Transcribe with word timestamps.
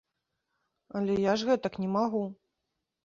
Але 0.99 1.19
я 1.25 1.33
ж 1.41 1.49
гэтак 1.49 1.73
не 1.85 1.89
магу. 1.97 2.23